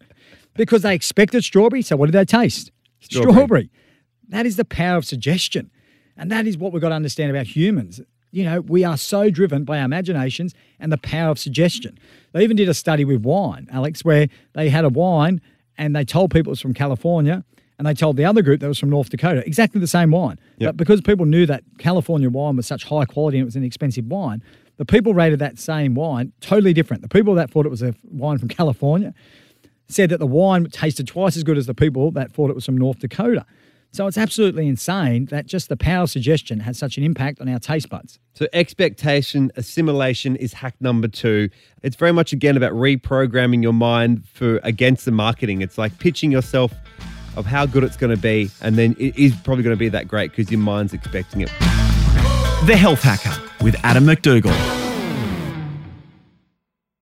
[0.55, 1.81] because they expected strawberry.
[1.81, 2.70] So what did they taste?
[3.00, 3.70] Strawberry.
[4.29, 5.70] That is the power of suggestion.
[6.16, 8.00] And that is what we've got to understand about humans.
[8.31, 11.98] You know, we are so driven by our imaginations and the power of suggestion.
[12.33, 15.40] They even did a study with wine, Alex, where they had a wine
[15.79, 17.44] and they told people it was from California
[17.78, 20.38] and they told the other group that was from North Dakota, exactly the same wine.
[20.58, 20.68] Yep.
[20.68, 23.64] But because people knew that California wine was such high quality and it was an
[23.64, 24.42] expensive wine,
[24.76, 27.02] the people rated that same wine totally different.
[27.02, 29.14] The people that thought it was a wine from California
[29.88, 32.64] said that the wine tasted twice as good as the people that thought it was
[32.64, 33.44] from North Dakota.
[33.92, 37.48] So it's absolutely insane that just the power of suggestion has such an impact on
[37.48, 38.18] our taste buds.
[38.32, 41.48] So expectation assimilation is hack number two.
[41.84, 45.62] It's very much again about reprogramming your mind for against the marketing.
[45.62, 46.72] It's like pitching yourself
[47.37, 49.88] of how good it's going to be, and then it is probably going to be
[49.88, 51.49] that great because your mind's expecting it.
[52.66, 54.53] The Health Hacker with Adam MacDougall.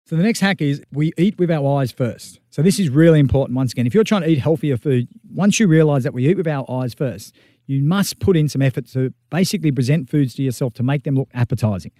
[0.05, 2.39] So the next hack is we eat with our eyes first.
[2.49, 3.85] So this is really important once again.
[3.85, 6.65] If you're trying to eat healthier food, once you realize that we eat with our
[6.69, 7.35] eyes first,
[7.67, 11.13] you must put in some effort to basically present foods to yourself to make them
[11.13, 11.91] look appetizing.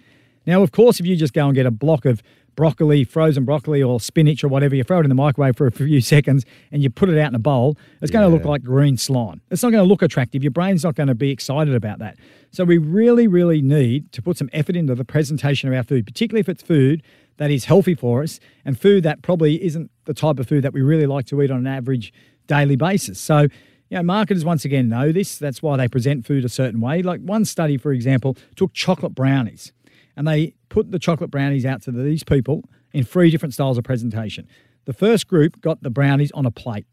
[0.44, 2.22] Now, of course, if you just go and get a block of
[2.60, 5.70] broccoli, frozen broccoli or spinach or whatever, you throw it in the microwave for a
[5.70, 8.62] few seconds and you put it out in a bowl, it's going to look like
[8.62, 9.40] green slime.
[9.50, 10.44] It's not going to look attractive.
[10.44, 12.18] Your brain's not going to be excited about that.
[12.50, 16.04] So we really, really need to put some effort into the presentation of our food,
[16.04, 17.02] particularly if it's food
[17.38, 20.74] that is healthy for us and food that probably isn't the type of food that
[20.74, 22.12] we really like to eat on an average
[22.46, 23.18] daily basis.
[23.18, 23.48] So,
[23.88, 25.38] you know, marketers once again know this.
[25.38, 27.00] That's why they present food a certain way.
[27.00, 29.72] Like one study, for example, took chocolate brownies
[30.14, 33.84] and they put the chocolate brownies out to these people in three different styles of
[33.84, 34.48] presentation.
[34.86, 36.86] The first group got the brownies on a plate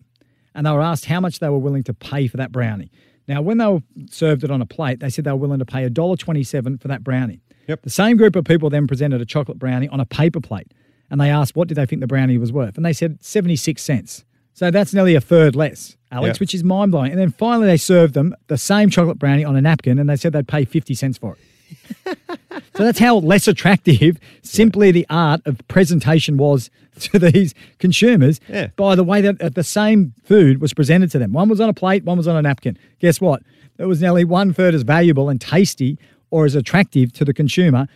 [0.54, 2.92] and they were asked how much they were willing to pay for that brownie.
[3.28, 5.66] Now, when they were served it on a plate, they said they were willing to
[5.66, 7.42] pay $1.27 for that brownie.
[7.68, 7.84] Yep.
[7.84, 10.74] The same group of people then presented a chocolate brownie on a paper plate
[11.10, 12.76] and they asked what did they think the brownie was worth.
[12.78, 14.24] And they said 76 cents.
[14.54, 16.40] So that's nearly a third less, Alex, Yep.
[16.40, 17.12] which is mind blowing.
[17.12, 20.16] And then finally, they served them the same chocolate brownie on a napkin and they
[20.16, 21.40] said they'd pay 50 cents for it.
[22.76, 28.68] So that's how less attractive simply the art of presentation was to these consumers Yeah.
[28.76, 31.34] by the way that the same food was presented to them.
[31.34, 32.78] One was on a plate, one was on a napkin.
[33.00, 33.44] Guess what?
[33.78, 35.98] It was nearly one third as valuable and tasty
[36.32, 37.88] or as attractive to the consumer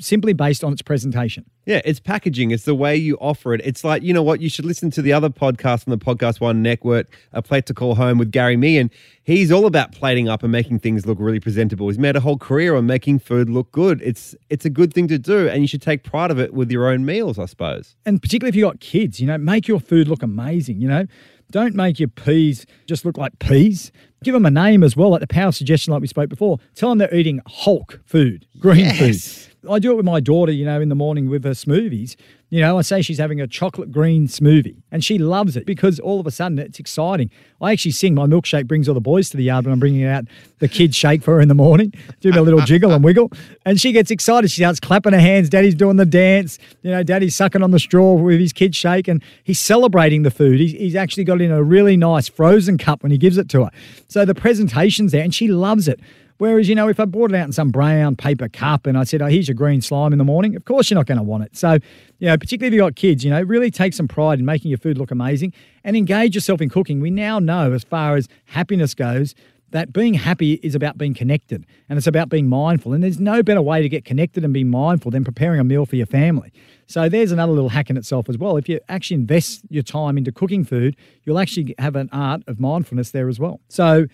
[0.00, 1.44] simply based on its presentation.
[1.66, 2.50] Yeah, it's packaging.
[2.50, 3.60] It's the way you offer it.
[3.64, 4.40] It's like, you know what?
[4.40, 7.74] You should listen to the other podcast on the Podcast One Network, A Plate to
[7.74, 8.90] Call Home with Gary Mehigan.
[9.22, 11.88] He's all about plating up and making things look really presentable.
[11.88, 14.00] He's made a whole career on making food look good.
[14.02, 16.70] It's it's a good thing to do, and you should take pride of it with
[16.72, 17.94] your own meals, I suppose.
[18.06, 21.06] and particularly if you've got kids, you know, make your food look amazing, you know.
[21.52, 23.90] Don't make your peas just look like peas.
[24.22, 26.58] Give them a name as well, like the power suggestion, like we spoke before.
[26.76, 28.98] Tell them they're eating Hulk food, green Yes.
[29.46, 29.49] food.
[29.68, 32.16] I do it with my daughter, you know, in the morning with her smoothies.
[32.48, 36.00] You know, I say she's having a chocolate green smoothie and she loves it because
[36.00, 37.30] all of a sudden it's exciting.
[37.60, 40.04] I actually sing my milkshake brings all the boys to the yard when I'm bringing
[40.04, 40.24] out
[40.58, 41.92] the kids' shake for her in the morning.
[42.20, 43.30] Do a little jiggle and wiggle.
[43.64, 44.50] And she gets excited.
[44.50, 45.48] She starts clapping her hands.
[45.48, 46.58] Daddy's doing the dance.
[46.82, 50.30] You know, daddy's sucking on the straw with his kids' shake and he's celebrating the
[50.30, 50.58] food.
[50.58, 53.64] He's, he's actually got in a really nice frozen cup when he gives it to
[53.64, 53.70] her.
[54.08, 56.00] So the presentation's there and she loves it.
[56.40, 59.04] Whereas, you know, if I brought it out in some brown paper cup and I
[59.04, 61.22] said, oh, here's your green slime in the morning, of course you're not going to
[61.22, 61.54] want it.
[61.54, 61.74] So,
[62.18, 64.70] you know, particularly if you've got kids, you know, really take some pride in making
[64.70, 65.52] your food look amazing
[65.84, 66.98] and engage yourself in cooking.
[66.98, 69.34] We now know, as far as happiness goes,
[69.72, 72.94] that being happy is about being connected and it's about being mindful.
[72.94, 75.84] And there's no better way to get connected and be mindful than preparing a meal
[75.84, 76.54] for your family.
[76.86, 78.56] So there's another little hack in itself as well.
[78.56, 82.58] If you actually invest your time into cooking food, you'll actually have an art of
[82.58, 83.60] mindfulness there as well.
[83.68, 84.06] So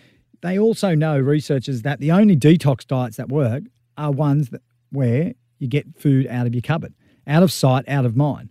[0.46, 3.64] they also know, researchers, that the only detox diets that work
[3.96, 6.94] are ones that, where you get food out of your cupboard,
[7.26, 8.50] out of sight, out of mind.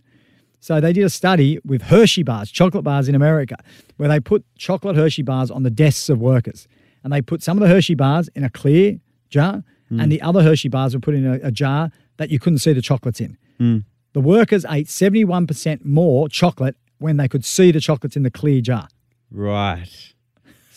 [0.60, 3.56] So they did a study with Hershey bars, chocolate bars in America,
[3.98, 6.66] where they put chocolate Hershey bars on the desks of workers.
[7.04, 8.98] And they put some of the Hershey bars in a clear
[9.30, 10.00] jar, hmm.
[10.00, 12.72] and the other Hershey bars were put in a, a jar that you couldn't see
[12.72, 13.38] the chocolates in.
[13.58, 13.78] Hmm.
[14.12, 18.60] The workers ate 71% more chocolate when they could see the chocolates in the clear
[18.60, 18.88] jar.
[19.30, 20.14] Right.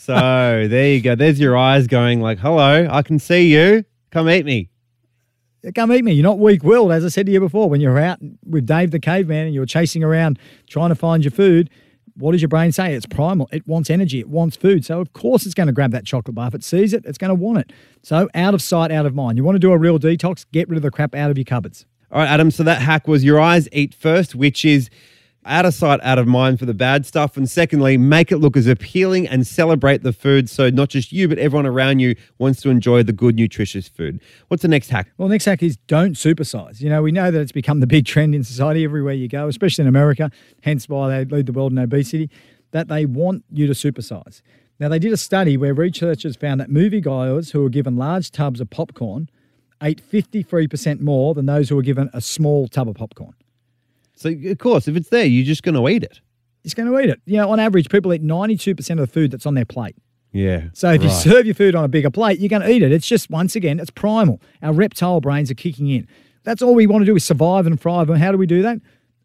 [0.10, 1.13] So there you go.
[1.13, 3.86] There's your eyes going like, hello, I can see you.
[4.10, 4.72] Come eat me.
[5.76, 6.13] Come eat me.
[6.13, 6.91] You're not weak willed.
[6.91, 9.67] As I said to you before, when you're out with Dave the caveman and you're
[9.67, 11.69] chasing around trying to find your food,
[12.15, 12.95] what does your brain say?
[12.95, 13.48] It's primal.
[13.52, 14.19] It wants energy.
[14.19, 14.84] It wants food.
[14.84, 16.48] So, of course, it's going to grab that chocolate bar.
[16.48, 17.72] If it sees it, it's going to want it.
[18.02, 19.38] So, out of sight, out of mind.
[19.38, 20.43] You want to do a real detox?
[20.52, 21.86] Get rid of the crap out of your cupboards.
[22.12, 22.50] All right, Adam.
[22.50, 24.89] So that hack was your eyes eat first, which is
[25.49, 27.35] out of sight, out of mind for the bad stuff.
[27.35, 31.27] And secondly, make it look as appealing and celebrate the food so not just you,
[31.27, 34.21] but everyone around you wants to enjoy the good, nutritious food.
[34.47, 35.12] What's the next hack?
[35.17, 36.79] Well, next hack is don't supersize.
[36.79, 39.47] You know, we know that it's become the big trend in society everywhere you go,
[39.47, 40.31] especially in America,
[40.62, 42.29] hence why they lead the world in obesity,
[42.71, 44.41] that they want you to supersize.
[44.79, 48.62] Now, they did a study where researchers found that moviegoers who were given large tubs
[48.62, 49.29] of popcorn
[49.81, 53.33] ate 53% more than those who were given a small tub of popcorn.
[54.19, 56.19] So, of course, if it's there, you're just going to eat it.
[56.65, 57.21] It's going to eat it.
[57.25, 59.95] You know, on average, people eat 92% of the food that's on their plate.
[60.34, 60.65] Yeah.
[60.73, 62.91] So if you serve your food on a bigger plate, you're going to eat it.
[62.91, 64.41] It's just, once again, it's primal.
[64.62, 66.05] Our reptile brains are kicking in.
[66.43, 68.10] That's all we want to do is survive and thrive.
[68.10, 68.79] And how do we do that?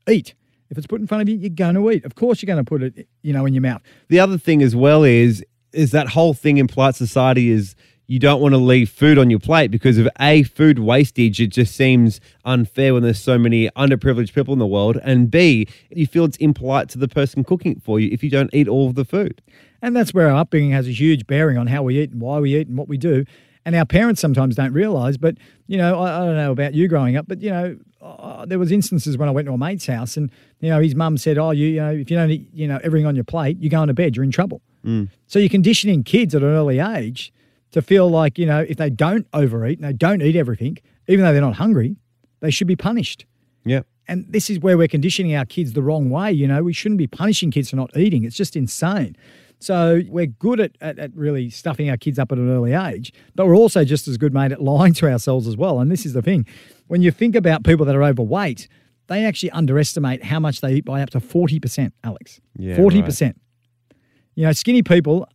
[0.09, 0.35] Eat.
[0.71, 2.05] If it's put in front of you, you're going to eat.
[2.05, 3.83] Of course, you're going to put it, you know, in your mouth.
[4.09, 7.75] The other thing as well is is that whole thing in polite society is
[8.07, 11.41] you don't want to leave food on your plate because of a food wastage.
[11.41, 15.67] It just seems unfair when there's so many underprivileged people in the world, and b
[15.91, 18.69] you feel it's impolite to the person cooking it for you if you don't eat
[18.69, 19.41] all of the food.
[19.81, 22.39] And that's where our upbringing has a huge bearing on how we eat and why
[22.39, 23.25] we eat and what we do.
[23.67, 25.17] And our parents sometimes don't realize.
[25.17, 25.37] But,
[25.67, 28.59] you know, I, I don't know about you growing up, but, you know, uh, there
[28.59, 31.39] was instances when I went to a mate's house and, you know, his mum said,
[31.39, 33.71] oh, you, you know, if you don't eat, you know, everything on your plate, you're
[33.71, 34.61] going to bed, you're in trouble.
[35.27, 37.33] So you're conditioning kids at an early age
[37.75, 41.25] to feel like, you know, if they don't overeat and they don't eat everything, even
[41.25, 41.97] though they're not hungry,
[42.39, 43.27] they should be punished.
[43.65, 43.81] Yeah.
[44.07, 46.31] And this is where we're conditioning our kids the wrong way.
[46.31, 48.23] You know, we shouldn't be punishing kids for not eating.
[48.23, 49.17] It's just insane.
[49.59, 53.13] So we're good at, at, at really stuffing our kids up at an early age,
[53.35, 55.81] but we're also just as good, mate, at lying to ourselves as well.
[55.81, 56.47] And this is the thing.
[56.87, 58.69] When you think about people that are overweight,
[59.09, 62.41] they actually underestimate how much they eat by up to 40%, Alex.
[62.57, 63.35] Yeah, 40%.
[64.37, 65.27] You know, skinny people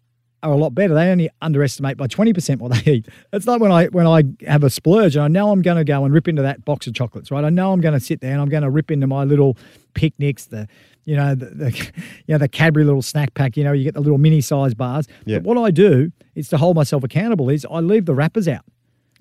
[0.44, 0.94] are a lot better.
[0.94, 3.08] They only underestimate by 20% what they eat.
[3.34, 5.84] It's like when I when I have a splurge and I know I'm going to
[5.84, 7.44] go and rip into that box of chocolates, right?
[7.44, 9.58] I know I'm going to sit there and I'm going to rip into my little
[9.94, 10.68] picnics, the
[11.06, 11.72] you know, the, the
[12.28, 14.74] you know, the Cadbury little snack pack, you know, you get the little mini size
[14.74, 15.08] bars.
[15.26, 15.40] Yeah.
[15.40, 18.66] But what I do is to hold myself accountable is I leave the wrappers out.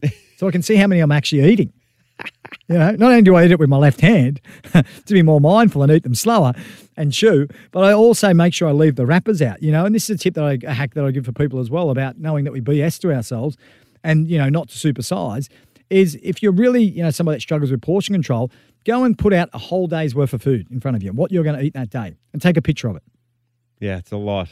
[0.36, 1.72] so I can see how many I'm actually eating.
[2.68, 4.40] You know, not only do I eat it with my left hand
[4.72, 6.52] to be more mindful and eat them slower
[6.96, 9.62] and chew, but I also make sure I leave the wrappers out.
[9.62, 11.32] You know, and this is a tip that I a hack that I give for
[11.32, 13.56] people as well about knowing that we BS to ourselves
[14.04, 15.48] and you know not to supersize.
[15.90, 18.50] Is if you're really you know somebody that struggles with portion control,
[18.84, 21.32] go and put out a whole day's worth of food in front of you, what
[21.32, 23.02] you're going to eat that day, and take a picture of it.
[23.80, 24.48] Yeah, it's a lot.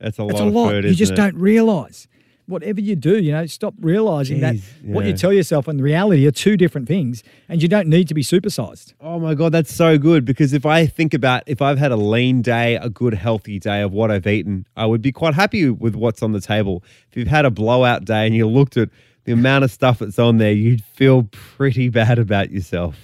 [0.00, 0.70] It's a It's lot a of lot.
[0.70, 0.84] food.
[0.86, 1.16] you just it?
[1.16, 2.08] don't realize.
[2.48, 6.26] Whatever you do, you know, stop realizing that Jeez, what you tell yourself and reality
[6.26, 8.94] are two different things, and you don't need to be supersized.
[9.02, 10.24] Oh my God, that's so good.
[10.24, 13.82] Because if I think about if I've had a lean day, a good healthy day
[13.82, 16.82] of what I've eaten, I would be quite happy with what's on the table.
[17.10, 18.88] If you've had a blowout day and you looked at
[19.24, 22.96] the amount of stuff that's on there, you'd feel pretty bad about yourself.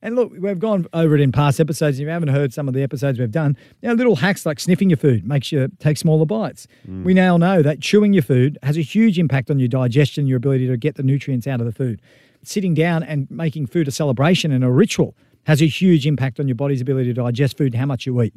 [0.00, 1.98] And look, we've gone over it in past episodes.
[1.98, 4.60] If you haven't heard some of the episodes we've done, you know, little hacks like
[4.60, 6.68] sniffing your food makes you take smaller bites.
[6.88, 7.02] Mm.
[7.02, 10.36] We now know that chewing your food has a huge impact on your digestion, your
[10.36, 12.00] ability to get the nutrients out of the food.
[12.44, 16.46] Sitting down and making food a celebration and a ritual has a huge impact on
[16.46, 18.34] your body's ability to digest food and how much you eat.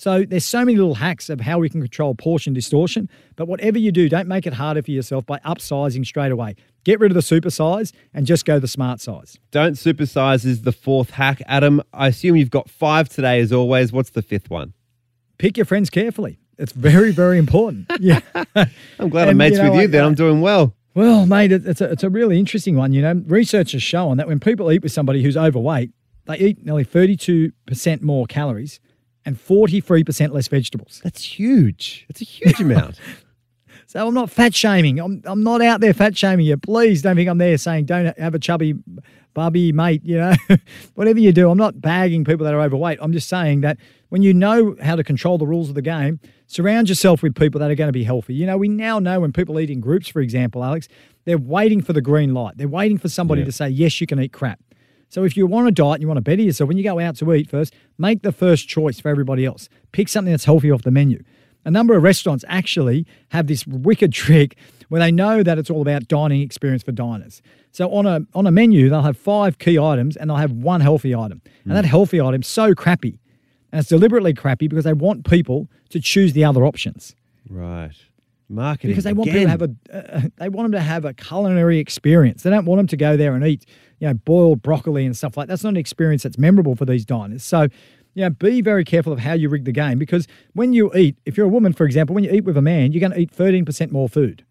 [0.00, 3.10] So there's so many little hacks of how we can control portion distortion.
[3.36, 6.56] But whatever you do, don't make it harder for yourself by upsizing straight away.
[6.84, 9.38] Get rid of the super size and just go the smart size.
[9.50, 11.42] Don't supersize is the fourth hack.
[11.44, 13.92] Adam, I assume you've got five today as always.
[13.92, 14.72] What's the fifth one?
[15.36, 16.38] Pick your friends carefully.
[16.56, 17.90] It's very, very important.
[18.00, 18.20] Yeah.
[18.98, 20.04] I'm glad I'm mates you know, with you I- then.
[20.04, 20.74] I'm doing well.
[20.94, 22.94] Well, mate, it's a, it's a really interesting one.
[22.94, 25.90] You know, research has shown that when people eat with somebody who's overweight,
[26.24, 27.52] they eat nearly 32%
[28.00, 28.80] more calories
[29.30, 31.00] and 43% less vegetables.
[31.04, 32.04] That's huge.
[32.08, 32.98] That's a huge amount.
[33.86, 34.98] So I'm not fat shaming.
[35.00, 36.56] I'm, I'm not out there fat shaming you.
[36.56, 38.74] Please don't think I'm there saying don't have a chubby
[39.34, 40.34] bubby mate, you know.
[40.94, 42.98] Whatever you do, I'm not bagging people that are overweight.
[43.00, 46.18] I'm just saying that when you know how to control the rules of the game,
[46.46, 48.34] surround yourself with people that are going to be healthy.
[48.34, 50.88] You know, we now know when people eat in groups, for example, Alex,
[51.24, 52.56] they're waiting for the green light.
[52.58, 53.46] They're waiting for somebody Yeah.
[53.46, 54.60] to say, yes, you can eat crap.
[55.10, 56.98] So if you want to diet and you want to better yourself, when you go
[57.00, 59.68] out to eat first, make the first choice for everybody else.
[59.92, 61.22] Pick something that's healthy off the menu.
[61.64, 64.56] A number of restaurants actually have this wicked trick
[64.88, 67.42] where they know that it's all about dining experience for diners.
[67.72, 70.80] So on a on a menu, they'll have five key items and they'll have one
[70.80, 71.42] healthy item.
[71.64, 73.18] And that healthy item's so crappy.
[73.72, 77.14] And it's deliberately crappy because they want people to choose the other options
[77.48, 77.94] right.
[78.48, 78.90] Marketing.
[78.90, 79.46] because they want again.
[79.46, 82.42] people to have a uh, they want them to have a culinary experience.
[82.42, 83.64] They don't want them to go there and eat
[84.00, 85.52] you know boiled broccoli and stuff like that.
[85.52, 87.44] That's not an experience that's memorable for these diners.
[87.44, 87.68] So.
[88.12, 91.16] You know, be very careful of how you rig the game because when you eat,
[91.26, 93.20] if you're a woman, for example, when you eat with a man, you're going to
[93.20, 94.44] eat 13% more food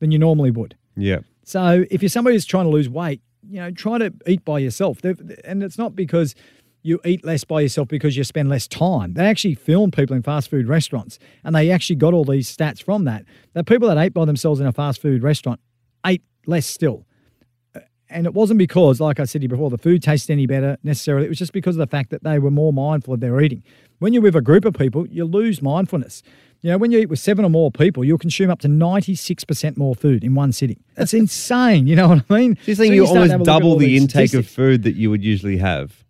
[0.00, 0.76] than you normally would.
[0.94, 1.20] Yeah.
[1.42, 4.58] So if you're somebody who's trying to lose weight, you know, try to eat by
[4.58, 5.02] yourself.
[5.02, 6.34] And it's not because
[6.82, 9.14] you eat less by yourself because you spend less time.
[9.14, 12.82] They actually filmed people in fast food restaurants and they actually got all these stats
[12.82, 13.24] from that.
[13.54, 15.60] The people that ate by themselves in a fast food restaurant
[16.04, 17.06] ate less still.
[18.12, 20.76] And it wasn't because, like I said to you before, the food tasted any better
[20.82, 21.26] necessarily.
[21.26, 23.62] It was just because of the fact that they were more mindful of their eating.
[23.98, 26.22] When you're with a group of people, you lose mindfulness.
[26.60, 29.76] You know, when you eat with seven or more people, you'll consume up to 96%
[29.76, 30.82] more food in one sitting.
[30.94, 31.86] That's insane.
[31.86, 32.56] You know what I mean?
[32.56, 34.34] So you're saying So you to almost have a look at all double the intake
[34.34, 36.04] of food that you would usually have.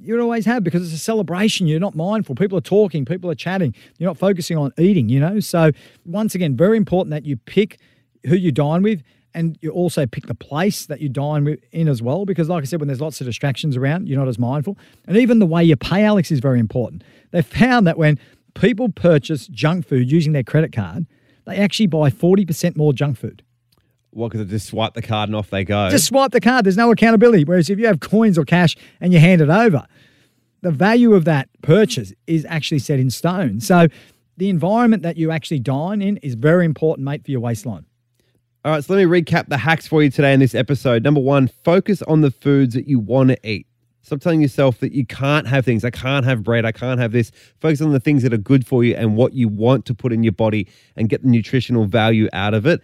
[0.00, 1.66] you'd always have because it's a celebration.
[1.66, 2.34] You're not mindful.
[2.34, 3.74] People are talking, people are chatting.
[3.98, 5.38] You're not focusing on eating, you know?
[5.40, 5.70] So,
[6.04, 7.78] once again, very important that you pick
[8.26, 9.02] who you dine with
[9.34, 12.24] and you also pick the place that you dine in as well.
[12.24, 14.78] Because, like I said, when there's lots of distractions around, you're not as mindful.
[15.06, 17.02] And even the way you pay, Alex, is very important.
[17.32, 18.18] They found that when
[18.54, 21.06] people purchase junk food using their credit card,
[21.46, 23.42] they actually buy 40% more junk food.
[24.10, 25.90] What, because they just swipe the card and off they go?
[25.90, 26.64] Just swipe the card.
[26.64, 27.44] There's no accountability.
[27.44, 29.84] Whereas if you have coins or cash and you hand it over,
[30.62, 33.60] the value of that purchase is actually set in stone.
[33.60, 33.88] So
[34.36, 37.86] the environment that you actually dine in is very important, mate, for your waistline.
[38.64, 41.04] All right, so let me recap the hacks for you today in this episode.
[41.04, 43.66] Number one, focus on the foods that you want to eat.
[44.00, 45.84] Stop telling yourself that you can't have things.
[45.84, 46.64] I can't have bread.
[46.64, 47.30] I can't have this.
[47.60, 50.14] Focus on the things that are good for you and what you want to put
[50.14, 52.80] in your body and get the nutritional value out of it.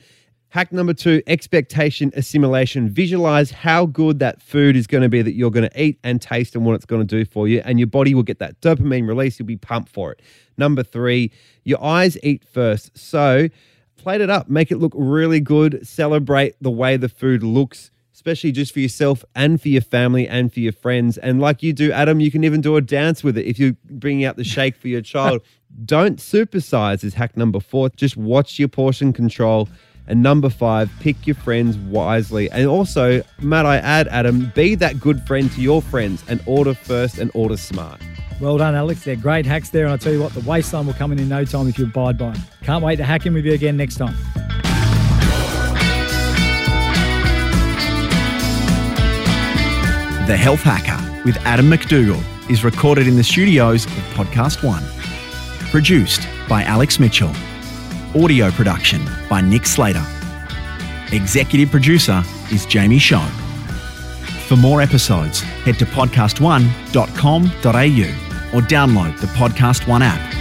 [0.51, 2.91] Hack number two, expectation assimilation.
[2.91, 6.21] Visualize how good that food is going to be that you're going to eat and
[6.21, 7.63] taste and what it's going to do for you.
[7.65, 9.39] And your body will get that dopamine release.
[9.39, 10.21] You'll be pumped for it.
[10.59, 11.33] Number three,
[11.65, 12.99] your eyes eat first.
[12.99, 13.49] So
[14.01, 18.53] plate it up, make it look really good, celebrate the way the food looks, especially
[18.53, 21.19] just for yourself and for your family and for your friends.
[21.19, 23.77] And like you do, Adam, you can even do a dance with it if you're
[23.85, 25.43] bringing out the shake for your child.
[25.85, 27.91] Don't supersize is hack number four.
[27.91, 29.69] Just watch your portion control.
[30.07, 32.51] And number five, pick your friends wisely.
[32.51, 36.75] And also, might I add, Adam, be that good friend to your friends and order
[36.75, 38.01] first and order smart.
[38.41, 39.05] Well done, Alex.
[39.05, 39.85] They're great hacks there.
[39.85, 41.85] And I tell you what, the waistline will come in in no time if you
[41.85, 42.43] abide by them.
[42.63, 44.17] Can't wait to hack in with you again next time.
[50.27, 54.83] The Health Hacker with Adam MacDougall is recorded in the studios of Podcast One.
[55.71, 57.33] Produced by Alex Mitchell.
[58.15, 60.05] Audio production by Nick Slater.
[61.13, 63.27] Executive producer is Jamie Shaw.
[64.49, 70.40] For more episodes, head to podcast1.com.au or download the Podcast One app